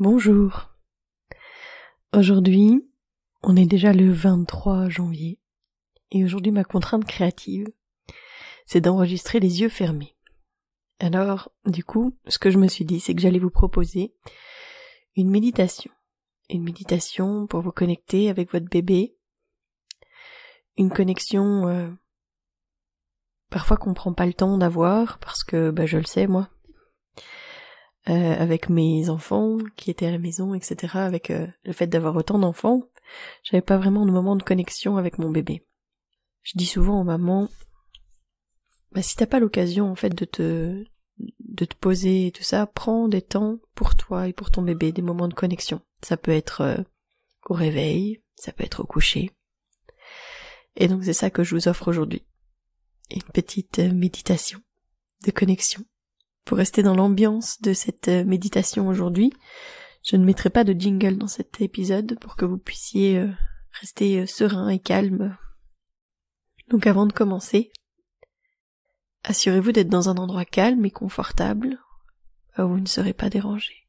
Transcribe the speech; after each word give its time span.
Bonjour. 0.00 0.70
Aujourd'hui, 2.14 2.88
on 3.42 3.56
est 3.56 3.66
déjà 3.66 3.92
le 3.92 4.12
23 4.12 4.88
janvier 4.88 5.40
et 6.12 6.24
aujourd'hui 6.24 6.52
ma 6.52 6.62
contrainte 6.62 7.04
créative, 7.04 7.66
c'est 8.64 8.80
d'enregistrer 8.80 9.40
les 9.40 9.60
yeux 9.60 9.68
fermés. 9.68 10.14
Alors, 11.00 11.50
du 11.66 11.82
coup, 11.82 12.16
ce 12.28 12.38
que 12.38 12.52
je 12.52 12.58
me 12.58 12.68
suis 12.68 12.84
dit, 12.84 13.00
c'est 13.00 13.12
que 13.12 13.20
j'allais 13.20 13.40
vous 13.40 13.50
proposer 13.50 14.14
une 15.16 15.30
méditation. 15.30 15.90
Une 16.48 16.62
méditation 16.62 17.48
pour 17.48 17.62
vous 17.62 17.72
connecter 17.72 18.30
avec 18.30 18.52
votre 18.52 18.70
bébé. 18.70 19.16
Une 20.76 20.90
connexion 20.90 21.66
euh, 21.66 21.90
parfois 23.50 23.76
qu'on 23.76 23.94
prend 23.94 24.12
pas 24.12 24.26
le 24.26 24.34
temps 24.34 24.58
d'avoir 24.58 25.18
parce 25.18 25.42
que 25.42 25.72
bah, 25.72 25.86
je 25.86 25.98
le 25.98 26.04
sais 26.04 26.28
moi 26.28 26.48
euh, 28.08 28.34
avec 28.38 28.70
mes 28.70 29.10
enfants 29.10 29.58
qui 29.76 29.90
étaient 29.90 30.06
à 30.06 30.10
la 30.10 30.18
maison, 30.18 30.54
etc. 30.54 30.96
Avec 30.98 31.30
euh, 31.30 31.46
le 31.64 31.72
fait 31.72 31.86
d'avoir 31.86 32.16
autant 32.16 32.38
d'enfants, 32.38 32.82
j'avais 33.42 33.62
pas 33.62 33.76
vraiment 33.76 34.06
de 34.06 34.10
moment 34.10 34.36
de 34.36 34.42
connexion 34.42 34.96
avec 34.96 35.18
mon 35.18 35.30
bébé. 35.30 35.66
Je 36.42 36.56
dis 36.56 36.66
souvent 36.66 37.00
aux 37.00 37.04
mamans, 37.04 37.48
bah 38.92 39.02
si 39.02 39.16
t'as 39.16 39.26
pas 39.26 39.40
l'occasion 39.40 39.90
en 39.90 39.94
fait 39.94 40.10
de 40.10 40.24
te 40.24 40.84
de 41.40 41.64
te 41.64 41.74
poser 41.74 42.28
et 42.28 42.32
tout 42.32 42.44
ça, 42.44 42.66
prends 42.66 43.08
des 43.08 43.20
temps 43.20 43.58
pour 43.74 43.96
toi 43.96 44.28
et 44.28 44.32
pour 44.32 44.50
ton 44.50 44.62
bébé, 44.62 44.92
des 44.92 45.02
moments 45.02 45.28
de 45.28 45.34
connexion. 45.34 45.80
Ça 46.02 46.16
peut 46.16 46.30
être 46.30 46.60
euh, 46.62 46.78
au 47.46 47.54
réveil, 47.54 48.22
ça 48.36 48.52
peut 48.52 48.64
être 48.64 48.80
au 48.80 48.86
coucher. 48.86 49.32
Et 50.76 50.88
donc 50.88 51.04
c'est 51.04 51.12
ça 51.12 51.30
que 51.30 51.42
je 51.42 51.54
vous 51.54 51.68
offre 51.68 51.88
aujourd'hui. 51.88 52.24
Une 53.10 53.22
petite 53.22 53.80
méditation 53.80 54.60
de 55.26 55.30
connexion 55.32 55.84
pour 56.48 56.56
rester 56.56 56.82
dans 56.82 56.94
l'ambiance 56.94 57.60
de 57.60 57.74
cette 57.74 58.08
euh, 58.08 58.24
méditation 58.24 58.88
aujourd'hui, 58.88 59.34
je 60.02 60.16
ne 60.16 60.24
mettrai 60.24 60.48
pas 60.48 60.64
de 60.64 60.72
jingle 60.72 61.18
dans 61.18 61.28
cet 61.28 61.60
épisode 61.60 62.18
pour 62.20 62.36
que 62.36 62.46
vous 62.46 62.56
puissiez 62.56 63.18
euh, 63.18 63.28
rester 63.72 64.20
euh, 64.20 64.26
serein 64.26 64.70
et 64.70 64.78
calme. 64.78 65.36
Donc 66.70 66.86
avant 66.86 67.04
de 67.04 67.12
commencer, 67.12 67.70
assurez-vous 69.24 69.72
d'être 69.72 69.90
dans 69.90 70.08
un 70.08 70.16
endroit 70.16 70.46
calme 70.46 70.86
et 70.86 70.90
confortable 70.90 71.78
où 72.56 72.62
vous 72.62 72.80
ne 72.80 72.86
serez 72.86 73.12
pas 73.12 73.28
dérangé. 73.28 73.86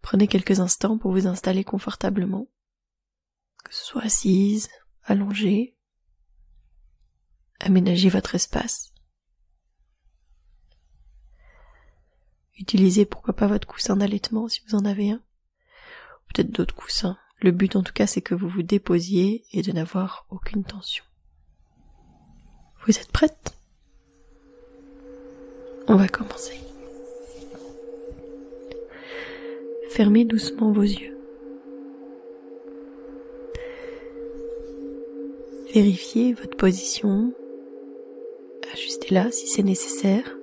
Prenez 0.00 0.26
quelques 0.26 0.60
instants 0.60 0.96
pour 0.96 1.12
vous 1.12 1.26
installer 1.26 1.64
confortablement, 1.64 2.48
que 3.62 3.74
ce 3.74 3.84
soit 3.84 4.04
assise, 4.04 4.70
allongée. 5.04 5.76
Aménagez 7.60 8.08
votre 8.08 8.34
espace. 8.34 8.91
Utilisez 12.58 13.06
pourquoi 13.06 13.34
pas 13.34 13.46
votre 13.46 13.66
coussin 13.66 13.96
d'allaitement 13.96 14.48
si 14.48 14.60
vous 14.66 14.74
en 14.74 14.84
avez 14.84 15.10
un. 15.10 15.20
Peut-être 16.28 16.50
d'autres 16.50 16.74
coussins. 16.74 17.18
Le 17.40 17.50
but 17.50 17.76
en 17.76 17.82
tout 17.82 17.92
cas 17.92 18.06
c'est 18.06 18.22
que 18.22 18.34
vous 18.34 18.48
vous 18.48 18.62
déposiez 18.62 19.44
et 19.52 19.62
de 19.62 19.72
n'avoir 19.72 20.26
aucune 20.30 20.64
tension. 20.64 21.04
Vous 22.86 22.98
êtes 22.98 23.12
prête? 23.12 23.54
On 25.88 25.96
va 25.96 26.08
commencer. 26.08 26.60
Fermez 29.90 30.24
doucement 30.24 30.72
vos 30.72 30.82
yeux. 30.82 31.18
Vérifiez 35.74 36.34
votre 36.34 36.56
position. 36.56 37.32
Ajustez-la 38.72 39.30
si 39.30 39.46
c'est 39.48 39.62
nécessaire. 39.62 40.36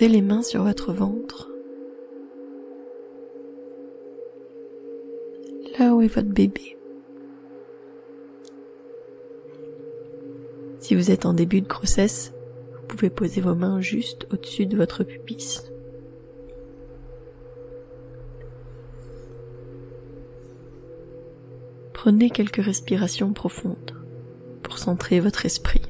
Posez 0.00 0.12
les 0.12 0.22
mains 0.22 0.40
sur 0.40 0.62
votre 0.62 0.94
ventre. 0.94 1.50
Là 5.78 5.94
où 5.94 6.00
est 6.00 6.08
votre 6.08 6.28
bébé. 6.28 6.78
Si 10.78 10.94
vous 10.94 11.10
êtes 11.10 11.26
en 11.26 11.34
début 11.34 11.60
de 11.60 11.68
grossesse, 11.68 12.32
vous 12.72 12.86
pouvez 12.86 13.10
poser 13.10 13.42
vos 13.42 13.54
mains 13.54 13.82
juste 13.82 14.26
au-dessus 14.32 14.64
de 14.64 14.78
votre 14.78 15.04
pubis. 15.04 15.70
Prenez 21.92 22.30
quelques 22.30 22.64
respirations 22.64 23.34
profondes 23.34 23.92
pour 24.62 24.78
centrer 24.78 25.20
votre 25.20 25.44
esprit. 25.44 25.89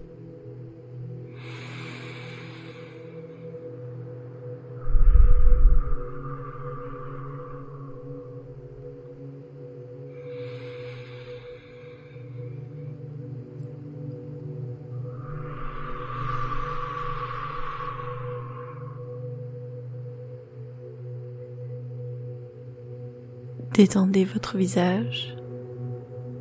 Détendez 23.80 24.26
votre 24.26 24.58
visage, 24.58 25.34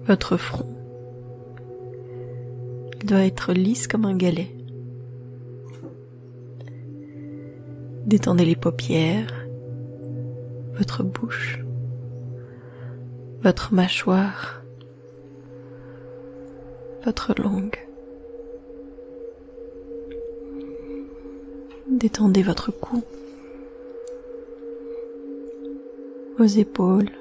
votre 0.06 0.36
front. 0.36 0.76
Il 3.00 3.08
doit 3.08 3.24
être 3.24 3.54
lisse 3.54 3.88
comme 3.88 4.04
un 4.04 4.18
galet. 4.18 4.54
Détendez 8.06 8.44
les 8.44 8.58
paupières, 8.58 9.48
votre 10.74 11.04
bouche, 11.04 11.64
votre 13.42 13.74
mâchoire, 13.74 14.62
votre 17.06 17.34
langue. 17.42 17.80
Détendez 21.90 22.44
votre 22.44 22.72
cou, 22.72 23.02
vos 26.38 26.44
épaules, 26.44 27.12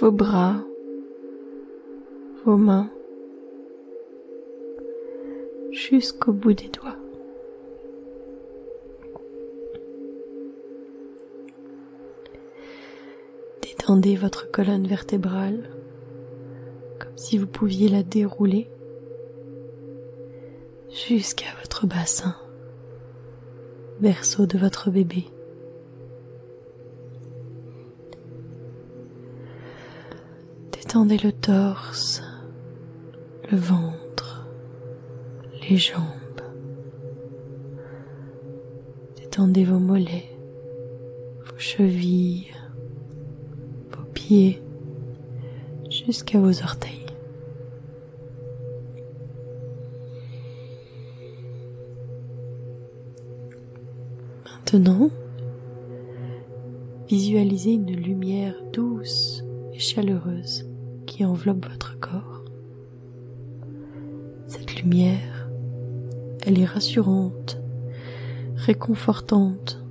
vos 0.00 0.10
bras, 0.10 0.56
vos 2.46 2.56
mains, 2.56 2.90
jusqu'au 5.72 6.32
bout 6.32 6.54
des 6.54 6.68
doigts. 6.68 6.96
Détendez 13.60 14.16
votre 14.16 14.50
colonne 14.50 14.86
vertébrale 14.86 15.68
comme 16.98 17.16
si 17.16 17.36
vous 17.36 17.46
pouviez 17.46 17.90
la 17.90 18.02
dérouler 18.02 18.70
jusqu'à 20.88 21.52
votre 21.60 21.86
bassin, 21.86 22.36
berceau 24.00 24.46
de 24.46 24.56
votre 24.56 24.90
bébé. 24.90 25.26
Détendez 30.90 31.18
le 31.18 31.30
torse, 31.30 32.20
le 33.48 33.56
ventre, 33.56 34.48
les 35.68 35.76
jambes. 35.76 36.02
Détendez 39.16 39.62
vos 39.62 39.78
mollets, 39.78 40.36
vos 41.46 41.58
chevilles, 41.58 42.48
vos 43.92 44.02
pieds, 44.14 44.60
jusqu'à 45.88 46.40
vos 46.40 46.60
orteils. 46.60 47.06
Maintenant, 54.44 55.08
visualisez 57.06 57.74
une 57.74 57.94
lumière 57.94 58.56
douce 58.72 59.44
et 59.72 59.78
chaleureuse 59.78 60.69
enveloppe 61.24 61.66
votre 61.66 61.98
corps. 61.98 62.44
Cette 64.46 64.74
lumière, 64.76 65.48
elle 66.46 66.58
est 66.58 66.64
rassurante, 66.64 67.58
réconfortante. 68.56 69.84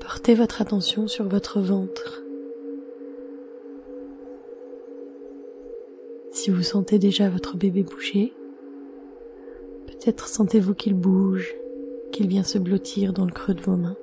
Portez 0.00 0.34
votre 0.34 0.62
attention 0.62 1.08
sur 1.08 1.28
votre 1.28 1.60
ventre. 1.60 2.22
Si 6.32 6.50
vous 6.50 6.62
sentez 6.62 6.98
déjà 6.98 7.28
votre 7.28 7.56
bébé 7.56 7.82
bouger, 7.82 8.32
Peut-être 10.06 10.28
sentez-vous 10.28 10.74
qu'il 10.74 10.94
bouge, 10.94 11.56
qu'il 12.12 12.28
vient 12.28 12.44
se 12.44 12.58
blottir 12.58 13.12
dans 13.12 13.24
le 13.24 13.32
creux 13.32 13.54
de 13.54 13.60
vos 13.60 13.74
mains. 13.74 13.96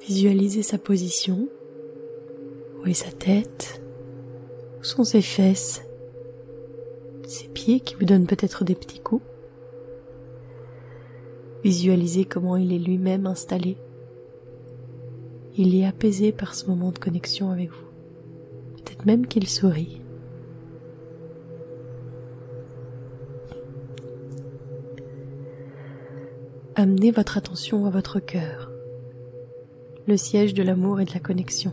Visualisez 0.00 0.64
sa 0.64 0.78
position. 0.78 1.48
Où 2.80 2.88
est 2.88 2.94
sa 2.94 3.12
tête? 3.12 3.80
Où 4.80 4.82
sont 4.82 5.04
ses 5.04 5.22
fesses? 5.22 5.84
Ses 7.28 7.46
pieds 7.46 7.78
qui 7.78 7.94
vous 7.94 8.04
donnent 8.04 8.26
peut-être 8.26 8.64
des 8.64 8.74
petits 8.74 8.98
coups 8.98 9.22
Visualisez 11.62 12.24
comment 12.24 12.56
il 12.56 12.72
est 12.72 12.80
lui-même 12.80 13.28
installé. 13.28 13.76
Il 15.56 15.76
est 15.76 15.86
apaisé 15.86 16.32
par 16.32 16.56
ce 16.56 16.66
moment 16.66 16.90
de 16.90 16.98
connexion 16.98 17.50
avec 17.50 17.70
vous. 17.70 17.86
Peut-être 18.74 19.06
même 19.06 19.28
qu'il 19.28 19.46
sourit. 19.46 20.01
Amenez 26.82 27.12
votre 27.12 27.38
attention 27.38 27.86
à 27.86 27.90
votre 27.90 28.18
cœur, 28.18 28.72
le 30.08 30.16
siège 30.16 30.52
de 30.52 30.64
l'amour 30.64 31.00
et 31.00 31.04
de 31.04 31.14
la 31.14 31.20
connexion. 31.20 31.72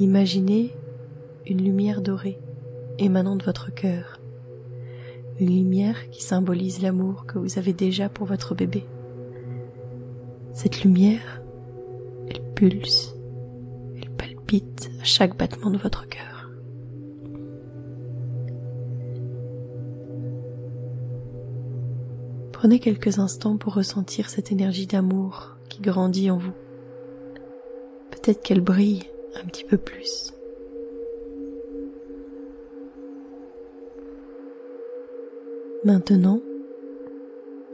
Imaginez 0.00 0.74
une 1.46 1.62
lumière 1.62 2.02
dorée 2.02 2.40
émanant 2.98 3.36
de 3.36 3.44
votre 3.44 3.72
cœur, 3.72 4.18
une 5.38 5.54
lumière 5.54 6.10
qui 6.10 6.24
symbolise 6.24 6.82
l'amour 6.82 7.26
que 7.26 7.38
vous 7.38 7.60
avez 7.60 7.72
déjà 7.72 8.08
pour 8.08 8.26
votre 8.26 8.56
bébé. 8.56 8.86
Cette 10.52 10.82
lumière, 10.82 11.42
elle 12.28 12.42
pulse, 12.56 13.14
elle 14.02 14.10
palpite 14.10 14.90
à 15.00 15.04
chaque 15.04 15.38
battement 15.38 15.70
de 15.70 15.78
votre 15.78 16.08
cœur. 16.08 16.31
Prenez 22.62 22.78
quelques 22.78 23.18
instants 23.18 23.56
pour 23.56 23.74
ressentir 23.74 24.30
cette 24.30 24.52
énergie 24.52 24.86
d'amour 24.86 25.56
qui 25.68 25.80
grandit 25.80 26.30
en 26.30 26.38
vous. 26.38 26.52
Peut-être 28.12 28.40
qu'elle 28.40 28.60
brille 28.60 29.02
un 29.34 29.44
petit 29.46 29.64
peu 29.64 29.76
plus. 29.76 30.32
Maintenant, 35.82 36.40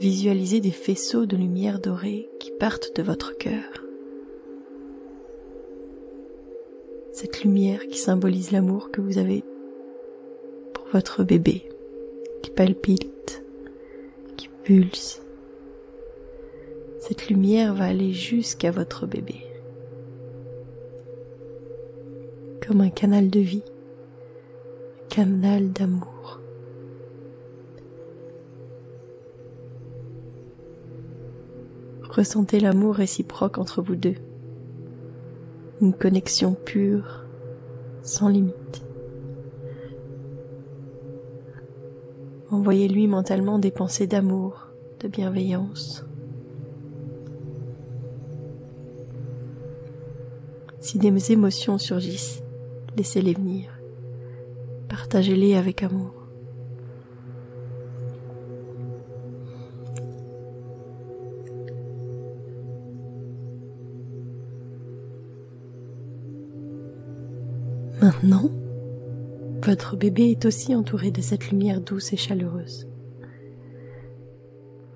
visualisez 0.01 0.61
des 0.61 0.71
faisceaux 0.71 1.27
de 1.27 1.37
lumière 1.37 1.81
dorée 1.81 2.31
qui 2.41 2.51
partent 2.51 2.97
de 2.97 3.03
votre 3.03 3.37
cœur. 3.37 3.85
Cette 7.13 7.43
lumière 7.43 7.87
qui 7.89 7.99
symbolise 7.99 8.53
l'amour 8.53 8.91
que 8.91 9.03
vous 9.03 9.19
avez 9.19 9.45
pour 10.73 10.87
votre 10.95 11.25
bébé, 11.25 11.69
qui 12.43 12.51
palpite, 12.51 13.43
cette 16.99 17.29
lumière 17.29 17.75
va 17.75 17.87
aller 17.87 18.13
jusqu'à 18.13 18.71
votre 18.71 19.07
bébé. 19.07 19.37
Comme 22.67 22.83
un 22.83 22.91
canal 22.91 23.31
de 23.31 23.41
vie, 23.41 23.63
un 25.05 25.09
canal 25.09 25.73
d'amour. 25.73 26.41
Ressentez 32.03 32.61
l'amour 32.61 32.97
réciproque 32.97 33.57
entre 33.57 33.81
vous 33.81 33.97
deux. 33.97 34.17
Une 35.81 35.95
connexion 35.95 36.55
pure, 36.55 37.25
sans 38.03 38.29
limite. 38.29 38.88
Envoyez-lui 42.59 43.07
mentalement 43.07 43.61
des 43.61 43.71
pensées 43.71 44.09
d'amour, 44.09 44.67
de 44.99 45.07
bienveillance. 45.07 46.05
Si 50.81 50.99
des 50.99 51.31
émotions 51.31 51.79
surgissent, 51.79 52.43
laissez-les 52.97 53.35
venir. 53.35 53.71
Partagez-les 54.89 55.55
avec 55.55 55.85
amour. 55.85 56.15
Maintenant, 68.03 68.51
votre 69.69 69.97
bébé 69.97 70.31
est 70.31 70.47
aussi 70.47 70.75
entouré 70.75 71.11
de 71.11 71.21
cette 71.21 71.51
lumière 71.51 71.83
douce 71.83 72.15
et 72.15 72.17
chaleureuse. 72.17 72.89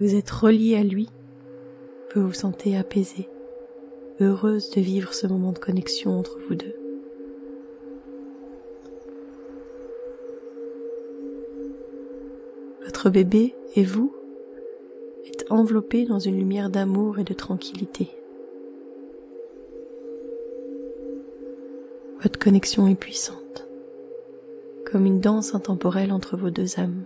Vous 0.01 0.15
êtes 0.15 0.31
relié 0.31 0.77
à 0.77 0.83
lui, 0.83 1.11
vous 2.15 2.27
vous 2.29 2.33
sentez 2.33 2.75
apaisé, 2.75 3.29
heureuse 4.19 4.71
de 4.71 4.81
vivre 4.81 5.13
ce 5.13 5.27
moment 5.27 5.53
de 5.53 5.59
connexion 5.59 6.19
entre 6.19 6.39
vous 6.39 6.55
deux. 6.55 6.75
Votre 12.87 13.11
bébé 13.11 13.55
et 13.77 13.85
vous 13.85 14.15
êtes 15.27 15.45
enveloppés 15.51 16.07
dans 16.07 16.19
une 16.19 16.39
lumière 16.39 16.71
d'amour 16.71 17.19
et 17.19 17.25
de 17.25 17.35
tranquillité. 17.35 18.09
Votre 22.23 22.39
connexion 22.39 22.89
est 22.89 22.95
puissante 22.95 23.62
comme 24.93 25.07
une 25.07 25.21
danse 25.21 25.55
intemporelle 25.55 26.13
entre 26.13 26.37
vos 26.37 26.51
deux 26.51 26.79
âmes. 26.79 27.05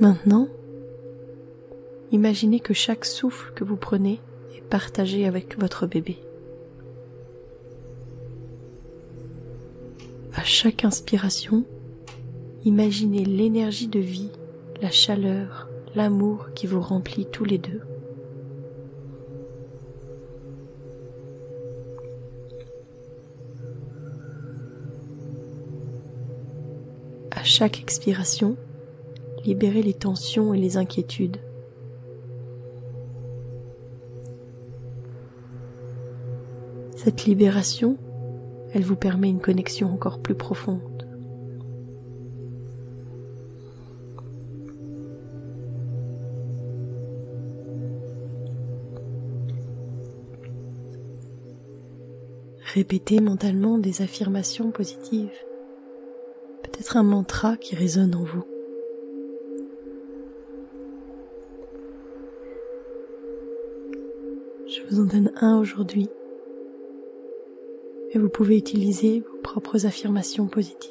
Maintenant, 0.00 0.48
imaginez 2.10 2.58
que 2.58 2.74
chaque 2.74 3.04
souffle 3.04 3.52
que 3.54 3.62
vous 3.62 3.76
prenez 3.76 4.18
est 4.56 4.60
partagé 4.60 5.24
avec 5.24 5.56
votre 5.56 5.86
bébé. 5.86 6.18
À 10.34 10.42
chaque 10.42 10.84
inspiration, 10.84 11.64
imaginez 12.64 13.24
l'énergie 13.24 13.86
de 13.86 14.00
vie, 14.00 14.32
la 14.82 14.90
chaleur, 14.90 15.68
l'amour 15.94 16.48
qui 16.56 16.66
vous 16.66 16.80
remplit 16.80 17.24
tous 17.24 17.44
les 17.44 17.58
deux. 17.58 17.82
Chaque 27.56 27.80
expiration, 27.80 28.56
libérez 29.44 29.82
les 29.82 29.94
tensions 29.94 30.54
et 30.54 30.58
les 30.58 30.76
inquiétudes. 30.76 31.36
Cette 36.96 37.26
libération, 37.26 37.96
elle 38.72 38.82
vous 38.82 38.96
permet 38.96 39.28
une 39.28 39.40
connexion 39.40 39.92
encore 39.92 40.18
plus 40.18 40.34
profonde. 40.34 41.06
Répétez 52.74 53.20
mentalement 53.20 53.78
des 53.78 54.02
affirmations 54.02 54.72
positives 54.72 55.30
peut-être 56.74 56.96
un 56.96 57.04
mantra 57.04 57.56
qui 57.56 57.76
résonne 57.76 58.16
en 58.16 58.24
vous. 58.24 58.42
Je 64.66 64.80
vous 64.90 65.00
en 65.00 65.04
donne 65.04 65.30
un 65.40 65.60
aujourd'hui 65.60 66.08
et 68.10 68.18
vous 68.18 68.28
pouvez 68.28 68.58
utiliser 68.58 69.20
vos 69.20 69.38
propres 69.38 69.86
affirmations 69.86 70.46
positives. 70.46 70.90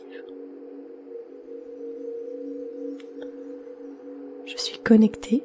Je 4.45 4.57
suis 4.57 4.79
connecté 4.79 5.43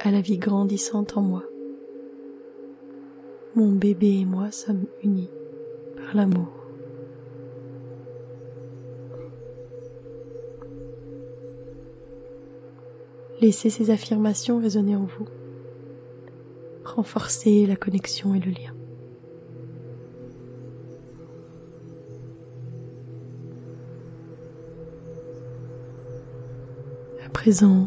à 0.00 0.10
la 0.10 0.20
vie 0.20 0.38
grandissante 0.38 1.16
en 1.16 1.22
moi. 1.22 1.44
Mon 3.54 3.72
bébé 3.72 4.18
et 4.20 4.24
moi 4.26 4.50
sommes 4.50 4.84
unis 5.02 5.30
par 5.96 6.14
l'amour. 6.14 6.57
Laissez 13.40 13.70
ces 13.70 13.90
affirmations 13.90 14.58
résonner 14.58 14.96
en 14.96 15.04
vous. 15.04 15.26
Renforcez 16.84 17.66
la 17.66 17.76
connexion 17.76 18.34
et 18.34 18.40
le 18.40 18.50
lien. 18.50 18.74
À 27.24 27.28
présent, 27.28 27.86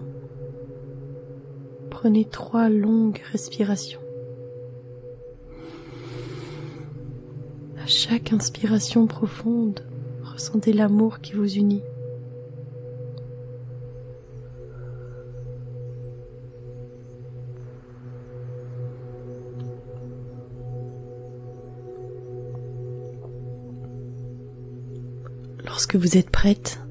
prenez 1.90 2.24
trois 2.24 2.70
longues 2.70 3.20
respirations. 3.34 4.00
À 7.78 7.88
chaque 7.88 8.32
inspiration 8.32 9.06
profonde, 9.06 9.82
ressentez 10.24 10.72
l'amour 10.72 11.20
qui 11.20 11.34
vous 11.34 11.58
unit. 11.58 11.84
Lorsque 25.72 25.96
vous 25.96 26.18
êtes 26.18 26.30
prête, 26.30 26.82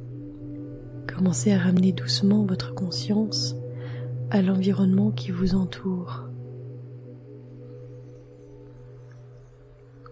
commencez 1.06 1.52
à 1.52 1.58
ramener 1.58 1.92
doucement 1.92 2.46
votre 2.46 2.74
conscience 2.74 3.54
à 4.30 4.40
l'environnement 4.40 5.10
qui 5.10 5.32
vous 5.32 5.54
entoure. 5.54 6.24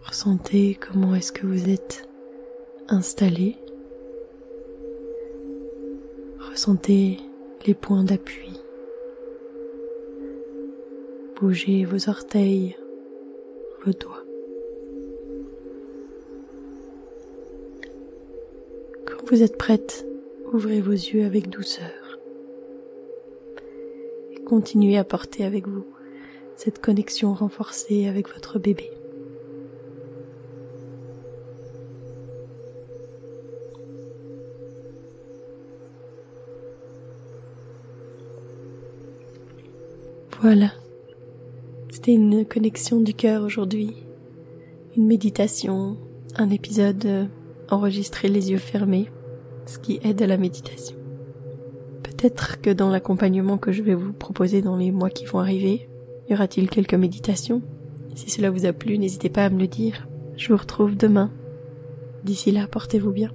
Ressentez 0.02 0.74
comment 0.78 1.14
est-ce 1.14 1.32
que 1.32 1.46
vous 1.46 1.70
êtes 1.70 2.06
installé. 2.88 3.56
Ressentez 6.50 7.20
les 7.66 7.74
points 7.74 8.04
d'appui. 8.04 8.52
Bougez 11.40 11.86
vos 11.86 12.10
orteils, 12.10 12.76
vos 13.82 13.92
doigts. 13.92 14.27
Vous 19.30 19.42
êtes 19.42 19.58
prête, 19.58 20.06
ouvrez 20.54 20.80
vos 20.80 20.92
yeux 20.92 21.26
avec 21.26 21.50
douceur 21.50 22.18
et 24.32 24.42
continuez 24.42 24.96
à 24.96 25.04
porter 25.04 25.44
avec 25.44 25.68
vous 25.68 25.84
cette 26.56 26.80
connexion 26.80 27.34
renforcée 27.34 28.06
avec 28.06 28.32
votre 28.32 28.58
bébé. 28.58 28.90
Voilà. 40.40 40.72
C'était 41.90 42.14
une 42.14 42.46
connexion 42.46 42.98
du 43.02 43.12
cœur 43.12 43.42
aujourd'hui. 43.42 43.94
Une 44.96 45.06
méditation, 45.06 45.98
un 46.36 46.48
épisode 46.48 47.04
euh, 47.04 47.26
enregistré 47.68 48.28
les 48.28 48.52
yeux 48.52 48.58
fermés, 48.58 49.10
ce 49.68 49.78
qui 49.78 50.00
aide 50.02 50.22
à 50.22 50.26
la 50.26 50.38
méditation. 50.38 50.96
Peut-être 52.02 52.60
que 52.60 52.70
dans 52.70 52.90
l'accompagnement 52.90 53.58
que 53.58 53.70
je 53.70 53.82
vais 53.82 53.94
vous 53.94 54.12
proposer 54.12 54.62
dans 54.62 54.76
les 54.76 54.90
mois 54.90 55.10
qui 55.10 55.26
vont 55.26 55.38
arriver, 55.38 55.88
y 56.28 56.34
aura-t-il 56.34 56.70
quelques 56.70 56.94
méditations? 56.94 57.62
Si 58.14 58.30
cela 58.30 58.50
vous 58.50 58.64
a 58.66 58.72
plu, 58.72 58.98
n'hésitez 58.98 59.28
pas 59.28 59.44
à 59.44 59.50
me 59.50 59.60
le 59.60 59.68
dire. 59.68 60.08
Je 60.36 60.48
vous 60.48 60.56
retrouve 60.56 60.96
demain. 60.96 61.30
D'ici 62.24 62.50
là, 62.50 62.66
portez-vous 62.66 63.12
bien. 63.12 63.30